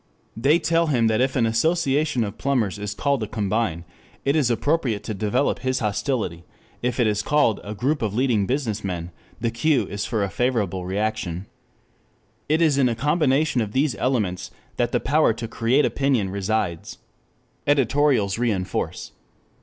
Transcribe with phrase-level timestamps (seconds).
[0.35, 3.85] They tell him that if an association of plumbers is called a "combine"
[4.25, 6.43] it is appropriate to develop his hostility;
[6.81, 10.29] if it is called a "group of leading business men" the cue is for a
[10.31, 11.45] favorable reaction.
[12.49, 16.97] It is in a combination of these elements that the power to create opinion resides.
[17.67, 19.11] Editorials reinforce.